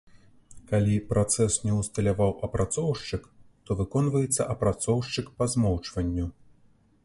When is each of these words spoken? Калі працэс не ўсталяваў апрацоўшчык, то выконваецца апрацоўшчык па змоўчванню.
Калі 0.69 0.95
працэс 1.11 1.57
не 1.65 1.73
ўсталяваў 1.81 2.31
апрацоўшчык, 2.49 3.23
то 3.67 3.71
выконваецца 3.85 4.49
апрацоўшчык 4.57 5.25
па 5.39 5.45
змоўчванню. 5.57 6.27